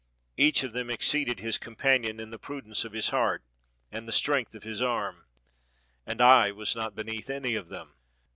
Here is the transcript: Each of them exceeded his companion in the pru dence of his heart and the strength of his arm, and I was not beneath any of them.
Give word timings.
Each 0.35 0.63
of 0.63 0.73
them 0.73 0.89
exceeded 0.89 1.41
his 1.41 1.59
companion 1.59 2.19
in 2.19 2.31
the 2.31 2.39
pru 2.39 2.63
dence 2.63 2.83
of 2.83 2.91
his 2.93 3.09
heart 3.09 3.43
and 3.91 4.07
the 4.07 4.11
strength 4.11 4.55
of 4.55 4.63
his 4.63 4.81
arm, 4.81 5.27
and 6.07 6.19
I 6.19 6.49
was 6.49 6.75
not 6.75 6.95
beneath 6.95 7.29
any 7.29 7.53
of 7.53 7.67
them. 7.67 7.93